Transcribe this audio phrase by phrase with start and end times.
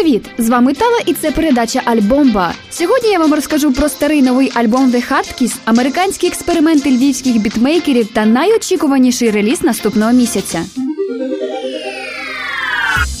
[0.00, 0.30] Привіт!
[0.38, 2.54] З вами Тала, і це передача Альбомба.
[2.70, 8.06] Сьогодні я вам розкажу про старий новий альбом The Hard Kiss, американські експерименти львівських бітмейкерів
[8.06, 10.62] та найочікуваніший реліз наступного місяця.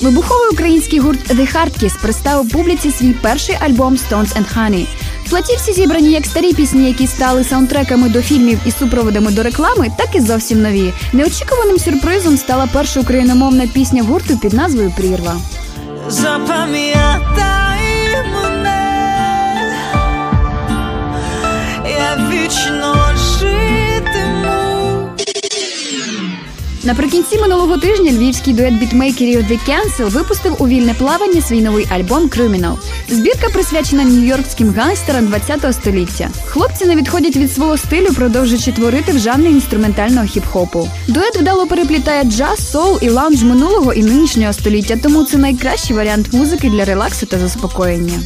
[0.02, 4.86] Вибуховий український гурт The Hard Kiss представив публіці свій перший альбом Stones and Honey.
[5.30, 10.08] Платівці зібрані як старі пісні, які стали саундтреками до фільмів і супроводами до реклами, так
[10.14, 10.92] і зовсім нові.
[11.12, 15.40] Неочікуваним сюрпризом стала перша україномовна пісня гурту під назвою Прірва.
[16.10, 16.90] já pra me.
[26.84, 32.28] Наприкінці минулого тижня львівський дует бітмейкерів The Cancel випустив у вільне плавання свій новий альбом
[32.28, 32.76] Criminal.
[33.08, 36.30] Збірка присвячена нью-йоркським гангстерам 20-го століття.
[36.46, 40.88] Хлопці не відходять від свого стилю, продовжуючи творити в жанрі інструментального хіп-хопу.
[41.08, 46.32] Дует вдало переплітає джаз, соул і лаунж минулого і нинішнього століття, тому це найкращий варіант
[46.32, 48.20] музики для релаксу та заспокоєння.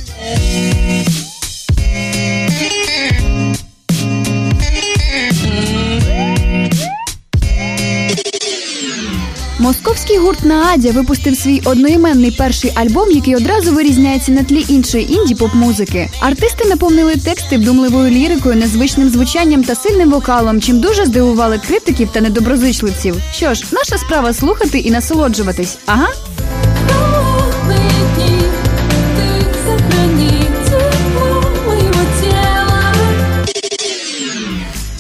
[10.14, 15.34] Московський гурт Наадя випустив свій одноіменний перший альбом, який одразу вирізняється на тлі іншої інді
[15.34, 16.10] поп-музики.
[16.20, 22.20] Артисти наповнили тексти вдумливою лірикою, незвичним звучанням та сильним вокалом, чим дуже здивували критиків та
[22.20, 23.16] недоброзичливців.
[23.32, 25.78] Що ж, наша справа слухати і насолоджуватись.
[25.86, 26.08] Ага.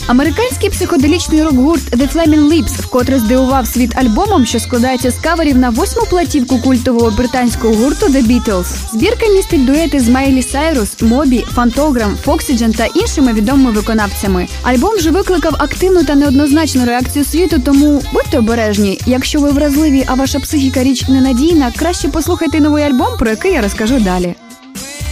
[0.08, 5.58] Холодные Американський психоделічний рок-гурт The Flaming Lips вкотре здивував світ альбомом, що складається з каверів
[5.58, 8.66] на восьму платівку культового британського гурту The Beatles.
[8.92, 14.46] Збірка містить дуети з Майлі Сайрус, Мобі, Phantogram, Foxygen та іншими відомими виконавцями.
[14.62, 19.00] Альбом вже викликав активну та неоднозначну реакцію світу, тому будьте обережні.
[19.06, 23.62] Якщо ви вразливі, а ваша психіка річ ненадійна, краще послухайте новий альбом, про який я
[23.62, 24.34] розкажу далі.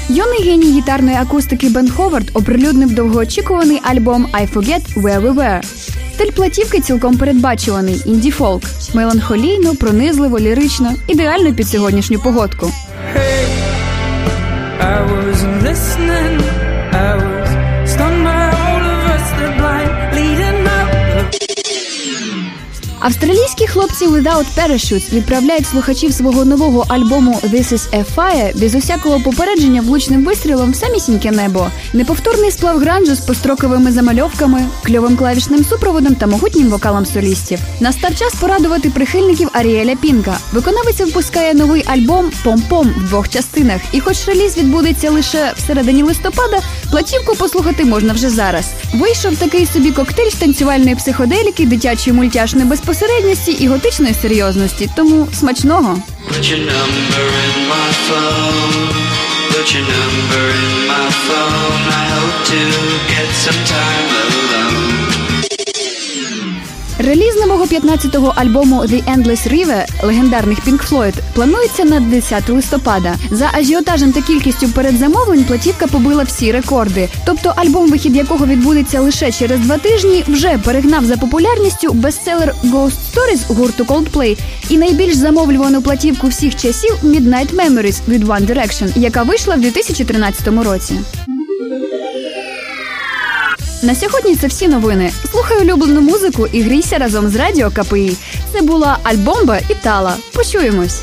[0.09, 5.63] Юний геній гітарної акустики Бен Ховард оприлюднив довгоочікуваний альбом I Forget Where We Were.
[6.15, 8.63] Стиль платівки цілком передбачуваний інді-фолк.
[8.95, 12.73] Меланхолійно, пронизливо, лірично, ідеально під сьогоднішню погодку.
[13.17, 13.49] Hey.
[14.81, 15.39] I was
[23.03, 29.21] Австралійські хлопці Without Parachutes відправляють слухачів свого нового альбому This is a Fire без усякого
[29.21, 31.67] попередження влучним вистрілом в самісіньке небо.
[31.93, 37.59] Неповторний сплав гранжу з построковими замальовками, кльовим клавішним супроводом та могутнім вокалом солістів.
[37.81, 40.39] Настав час порадувати прихильників Аріеля Пінка.
[40.53, 43.81] Виконавець випускає новий альбом Пом-Пом в двох частинах.
[43.93, 46.59] І хоч реліз відбудеться лише всередині листопада,
[46.91, 48.71] платівку послухати можна вже зараз.
[48.95, 54.91] Вийшов такий собі коктейль з танцювальної психоделіки, дитячої мультяшної безпосередності і готичної серйозності.
[54.97, 55.99] Тому смачного.
[56.29, 57.55] Put your number in
[60.93, 61.83] my phone.
[62.01, 62.61] I hope to
[63.13, 64.12] get some time.
[67.05, 73.15] Реліз нового 15-го альбому The Endless River легендарних Pink Floyd планується на 10 листопада.
[73.31, 77.09] За ажіотажем та кількістю передзамовлень платівка побила всі рекорди.
[77.27, 82.97] Тобто альбом, вихід якого відбудеться лише через два тижні, вже перегнав за популярністю бестселер Ghost
[83.15, 84.39] Stories гурту Coldplay
[84.69, 90.49] і найбільш замовлювану платівку всіх часів Midnight Memories від One Direction, яка вийшла в 2013
[90.49, 90.95] році.
[93.83, 95.13] На сьогодні це всі новини.
[95.31, 98.17] Слухай улюблену музику і грійся разом з радіо КПІ.
[98.53, 100.15] Це була Альбомба і Тала.
[100.35, 101.01] Почуємось.